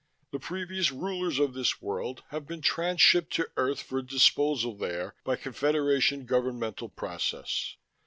[0.31, 5.35] The previous "rulers" of this world have been transshipped to Earth for disposal there by
[5.35, 7.75] Confederation governmental process.